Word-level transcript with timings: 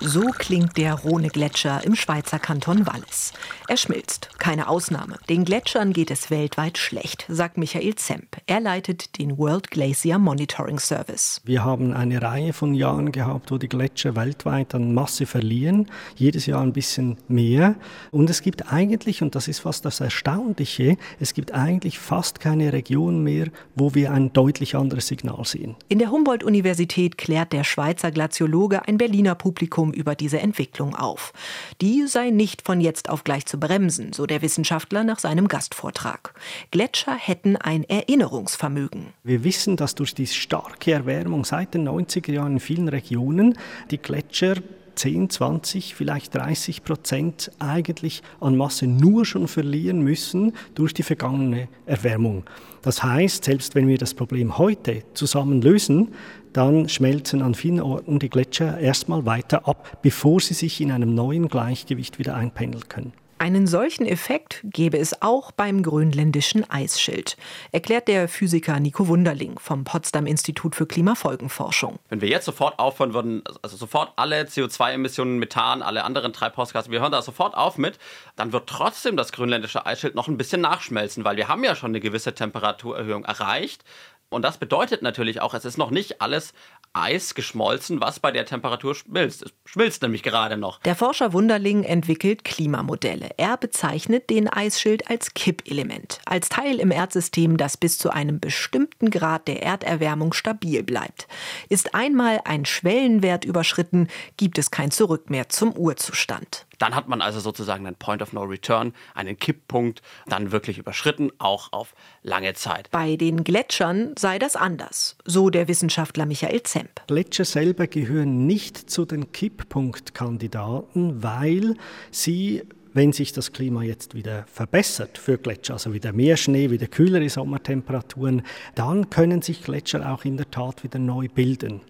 So 0.00 0.30
klingt 0.38 0.76
der 0.76 0.94
Rhone-Gletscher 0.94 1.82
im 1.84 1.96
Schweizer 1.96 2.38
Kanton 2.38 2.86
Wallis. 2.86 3.32
Er 3.66 3.76
schmilzt, 3.76 4.30
keine 4.38 4.68
Ausnahme. 4.68 5.16
Den 5.28 5.44
Gletschern 5.44 5.92
geht 5.92 6.12
es 6.12 6.30
weltweit 6.30 6.78
schlecht, 6.78 7.26
sagt 7.28 7.58
Michael 7.58 7.96
Zemp. 7.96 8.36
Er 8.46 8.60
leitet 8.60 9.18
den 9.18 9.38
World 9.38 9.72
Glacier 9.72 10.20
Monitoring 10.20 10.78
Service. 10.78 11.40
Wir 11.44 11.64
haben 11.64 11.92
eine 11.92 12.22
Reihe 12.22 12.52
von 12.52 12.74
Jahren 12.74 13.10
gehabt, 13.10 13.50
wo 13.50 13.58
die 13.58 13.68
Gletscher 13.68 14.14
weltweit 14.14 14.72
an 14.72 14.94
Masse 14.94 15.26
verlieren, 15.26 15.90
jedes 16.14 16.46
Jahr 16.46 16.62
ein 16.62 16.72
bisschen 16.72 17.16
mehr. 17.26 17.74
Und 18.12 18.30
es 18.30 18.42
gibt 18.42 18.72
eigentlich, 18.72 19.20
und 19.20 19.34
das 19.34 19.48
ist 19.48 19.58
fast 19.58 19.84
das 19.84 19.98
Erstaunliche, 19.98 20.96
es 21.18 21.34
gibt 21.34 21.52
eigentlich 21.52 21.98
fast 21.98 22.38
keine 22.38 22.72
Region 22.72 23.24
mehr, 23.24 23.48
wo 23.74 23.96
wir 23.96 24.12
ein 24.12 24.32
deutlich 24.32 24.76
anderes 24.76 25.08
Signal 25.08 25.44
sehen. 25.44 25.74
In 25.88 25.98
der 25.98 26.12
Humboldt-Universität 26.12 27.18
klärt 27.18 27.52
der 27.52 27.64
Schweizer 27.64 28.12
Glaziologe 28.12 28.86
ein 28.86 28.96
Berliner 28.96 29.34
Publikum 29.34 29.87
Publikum 29.88 29.92
über 29.98 30.14
diese 30.14 30.38
Entwicklung 30.38 30.94
auf. 30.94 31.32
Die 31.80 32.06
sei 32.06 32.30
nicht 32.30 32.62
von 32.62 32.80
jetzt 32.80 33.08
auf 33.08 33.24
gleich 33.24 33.46
zu 33.46 33.58
bremsen, 33.58 34.12
so 34.12 34.26
der 34.26 34.42
Wissenschaftler 34.42 35.04
nach 35.04 35.18
seinem 35.18 35.48
Gastvortrag. 35.48 36.34
Gletscher 36.70 37.14
hätten 37.14 37.56
ein 37.56 37.84
Erinnerungsvermögen. 37.84 39.08
Wir 39.24 39.44
wissen, 39.44 39.76
dass 39.76 39.94
durch 39.94 40.14
die 40.14 40.26
starke 40.26 40.92
Erwärmung 40.92 41.44
seit 41.44 41.74
den 41.74 41.88
90er 41.88 42.32
Jahren 42.32 42.54
in 42.54 42.60
vielen 42.60 42.88
Regionen 42.88 43.58
die 43.90 43.98
Gletscher 43.98 44.56
10, 44.98 45.30
20, 45.30 45.94
vielleicht 45.94 46.34
30 46.34 46.82
Prozent 46.82 47.52
eigentlich 47.60 48.22
an 48.40 48.56
Masse 48.56 48.86
nur 48.86 49.24
schon 49.24 49.46
verlieren 49.46 50.02
müssen 50.02 50.52
durch 50.74 50.92
die 50.92 51.04
vergangene 51.04 51.68
Erwärmung. 51.86 52.44
Das 52.82 53.02
heißt, 53.02 53.44
selbst 53.44 53.74
wenn 53.74 53.86
wir 53.86 53.96
das 53.96 54.14
Problem 54.14 54.58
heute 54.58 55.04
zusammen 55.14 55.62
lösen, 55.62 56.08
dann 56.52 56.88
schmelzen 56.88 57.42
an 57.42 57.54
vielen 57.54 57.80
Orten 57.80 58.18
die 58.18 58.28
Gletscher 58.28 58.78
erstmal 58.78 59.24
weiter 59.24 59.68
ab, 59.68 59.98
bevor 60.02 60.40
sie 60.40 60.54
sich 60.54 60.80
in 60.80 60.90
einem 60.90 61.14
neuen 61.14 61.48
Gleichgewicht 61.48 62.18
wieder 62.18 62.34
einpendeln 62.34 62.88
können. 62.88 63.12
Einen 63.40 63.68
solchen 63.68 64.04
Effekt 64.04 64.62
gäbe 64.64 64.98
es 64.98 65.22
auch 65.22 65.52
beim 65.52 65.84
grönländischen 65.84 66.68
Eisschild, 66.68 67.36
erklärt 67.70 68.08
der 68.08 68.26
Physiker 68.26 68.80
Nico 68.80 69.06
Wunderling 69.06 69.60
vom 69.60 69.84
Potsdam 69.84 70.26
Institut 70.26 70.74
für 70.74 70.86
Klimafolgenforschung. 70.86 72.00
Wenn 72.08 72.20
wir 72.20 72.28
jetzt 72.28 72.46
sofort 72.46 72.80
aufhören 72.80 73.14
würden, 73.14 73.44
also 73.62 73.76
sofort 73.76 74.12
alle 74.16 74.42
CO2-Emissionen, 74.42 75.38
Methan, 75.38 75.82
alle 75.82 76.02
anderen 76.02 76.32
Treibhausgase, 76.32 76.90
wir 76.90 77.00
hören 77.00 77.12
da 77.12 77.22
sofort 77.22 77.56
auf 77.56 77.78
mit, 77.78 78.00
dann 78.34 78.52
wird 78.52 78.68
trotzdem 78.68 79.16
das 79.16 79.30
grönländische 79.30 79.86
Eisschild 79.86 80.16
noch 80.16 80.26
ein 80.26 80.36
bisschen 80.36 80.60
nachschmelzen, 80.60 81.24
weil 81.24 81.36
wir 81.36 81.46
haben 81.46 81.62
ja 81.62 81.76
schon 81.76 81.92
eine 81.92 82.00
gewisse 82.00 82.34
Temperaturerhöhung 82.34 83.24
erreicht. 83.24 83.84
Und 84.30 84.42
das 84.42 84.58
bedeutet 84.58 85.02
natürlich 85.02 85.40
auch, 85.40 85.54
es 85.54 85.64
ist 85.64 85.78
noch 85.78 85.90
nicht 85.90 86.20
alles 86.20 86.52
Eis 86.92 87.34
geschmolzen, 87.34 88.00
was 88.00 88.20
bei 88.20 88.30
der 88.30 88.44
Temperatur 88.44 88.94
schmilzt. 88.94 89.42
Es 89.42 89.52
schmilzt 89.64 90.02
nämlich 90.02 90.22
gerade 90.22 90.56
noch. 90.56 90.80
Der 90.80 90.96
Forscher 90.96 91.32
Wunderling 91.32 91.82
entwickelt 91.84 92.44
Klimamodelle. 92.44 93.30
Er 93.38 93.56
bezeichnet 93.56 94.28
den 94.28 94.48
Eisschild 94.48 95.08
als 95.08 95.32
Kippelement, 95.32 96.20
als 96.26 96.48
Teil 96.48 96.78
im 96.78 96.90
Erdsystem, 96.90 97.56
das 97.56 97.76
bis 97.76 97.98
zu 97.98 98.10
einem 98.10 98.38
bestimmten 98.40 99.10
Grad 99.10 99.48
der 99.48 99.62
Erderwärmung 99.62 100.32
stabil 100.32 100.82
bleibt. 100.82 101.26
Ist 101.68 101.94
einmal 101.94 102.40
ein 102.44 102.66
Schwellenwert 102.66 103.44
überschritten, 103.44 104.08
gibt 104.36 104.58
es 104.58 104.70
kein 104.70 104.90
Zurück 104.90 105.30
mehr 105.30 105.48
zum 105.48 105.72
Urzustand. 105.72 106.67
Dann 106.78 106.94
hat 106.94 107.08
man 107.08 107.20
also 107.20 107.40
sozusagen 107.40 107.86
einen 107.86 107.96
Point 107.96 108.22
of 108.22 108.32
No 108.32 108.42
Return, 108.42 108.94
einen 109.14 109.36
Kipppunkt, 109.38 110.02
dann 110.26 110.52
wirklich 110.52 110.78
überschritten, 110.78 111.30
auch 111.38 111.72
auf 111.72 111.94
lange 112.22 112.54
Zeit. 112.54 112.90
Bei 112.90 113.16
den 113.16 113.44
Gletschern 113.44 114.14
sei 114.18 114.38
das 114.38 114.56
anders, 114.56 115.16
so 115.24 115.50
der 115.50 115.68
Wissenschaftler 115.68 116.26
Michael 116.26 116.62
Zemp. 116.62 117.02
Gletscher 117.06 117.44
selber 117.44 117.86
gehören 117.86 118.46
nicht 118.46 118.90
zu 118.90 119.04
den 119.04 119.32
Kipppunktkandidaten, 119.32 121.22
weil 121.22 121.76
sie 122.10 122.62
wenn 122.94 123.12
sich 123.12 123.32
das 123.32 123.52
Klima 123.52 123.82
jetzt 123.82 124.14
wieder 124.14 124.44
verbessert 124.52 125.18
für 125.18 125.38
Gletscher, 125.38 125.74
also 125.74 125.92
wieder 125.92 126.12
mehr 126.12 126.36
Schnee, 126.36 126.70
wieder 126.70 126.88
kühlere 126.88 127.28
Sommertemperaturen, 127.28 128.42
dann 128.74 129.08
können 129.08 129.40
sich 129.40 129.62
Gletscher 129.62 130.10
auch 130.12 130.24
in 130.24 130.36
der 130.36 130.50
Tat 130.50 130.82
wieder 130.82 130.98
neu 130.98 131.28
bilden. 131.28 131.82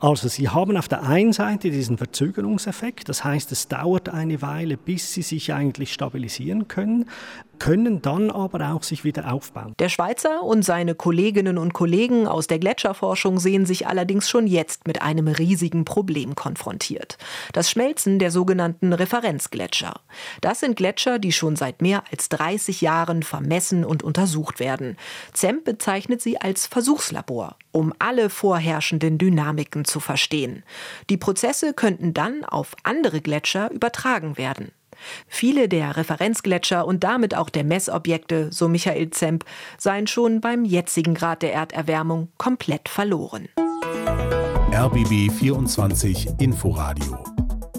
Also 0.00 0.28
Sie 0.28 0.48
haben 0.48 0.76
auf 0.76 0.86
der 0.88 1.02
einen 1.02 1.32
Seite 1.32 1.70
diesen 1.70 1.98
Verzögerungseffekt, 1.98 3.08
das 3.08 3.24
heißt, 3.24 3.50
es 3.50 3.66
dauert 3.68 4.08
eine 4.08 4.40
Weile, 4.42 4.76
bis 4.76 5.12
Sie 5.12 5.22
sich 5.22 5.52
eigentlich 5.52 5.92
stabilisieren 5.92 6.68
können 6.68 7.06
können 7.58 8.02
dann 8.02 8.30
aber 8.30 8.72
auch 8.72 8.82
sich 8.82 9.04
wieder 9.04 9.32
aufbauen. 9.32 9.74
Der 9.78 9.88
Schweizer 9.88 10.42
und 10.42 10.64
seine 10.64 10.94
Kolleginnen 10.94 11.58
und 11.58 11.72
Kollegen 11.72 12.26
aus 12.26 12.46
der 12.46 12.58
Gletscherforschung 12.58 13.38
sehen 13.38 13.66
sich 13.66 13.86
allerdings 13.86 14.28
schon 14.28 14.46
jetzt 14.46 14.86
mit 14.86 15.02
einem 15.02 15.28
riesigen 15.28 15.84
Problem 15.84 16.34
konfrontiert. 16.34 17.18
Das 17.52 17.70
Schmelzen 17.70 18.18
der 18.18 18.30
sogenannten 18.30 18.92
Referenzgletscher. 18.92 20.00
Das 20.40 20.60
sind 20.60 20.76
Gletscher, 20.76 21.18
die 21.18 21.32
schon 21.32 21.56
seit 21.56 21.82
mehr 21.82 22.04
als 22.10 22.28
30 22.28 22.80
Jahren 22.80 23.22
vermessen 23.22 23.84
und 23.84 24.02
untersucht 24.02 24.60
werden. 24.60 24.96
Zemp 25.32 25.64
bezeichnet 25.64 26.22
sie 26.22 26.40
als 26.40 26.66
Versuchslabor, 26.66 27.56
um 27.72 27.92
alle 27.98 28.30
vorherrschenden 28.30 29.18
Dynamiken 29.18 29.84
zu 29.84 30.00
verstehen. 30.00 30.62
Die 31.10 31.16
Prozesse 31.16 31.74
könnten 31.74 32.14
dann 32.14 32.44
auf 32.44 32.74
andere 32.82 33.20
Gletscher 33.20 33.70
übertragen 33.70 34.38
werden. 34.38 34.72
Viele 35.26 35.68
der 35.68 35.96
Referenzgletscher 35.96 36.86
und 36.86 37.04
damit 37.04 37.34
auch 37.34 37.50
der 37.50 37.64
Messobjekte, 37.64 38.48
so 38.50 38.68
Michael 38.68 39.10
Zemp, 39.10 39.44
seien 39.76 40.06
schon 40.06 40.40
beim 40.40 40.64
jetzigen 40.64 41.14
Grad 41.14 41.42
der 41.42 41.54
Erderwärmung 41.54 42.28
komplett 42.38 42.88
verloren. 42.88 43.48
RBB 44.72 45.32
24 45.32 46.28
Inforadio 46.38 47.24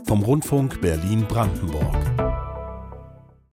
vom 0.06 0.24
Rundfunk 0.24 0.82
Berlin-Brandenburg. 0.82 2.29